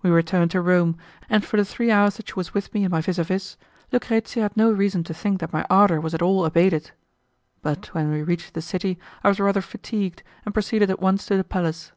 [0.00, 0.96] We returned to Rome,
[1.28, 3.58] and for the three hours that she was with me in my vis a vis,
[3.92, 6.92] Lucrezia had no reason to think that my ardour was at all abated.
[7.60, 11.36] But when we reached the city I was rather fatigued, and proceeded at once to
[11.36, 11.92] the palace.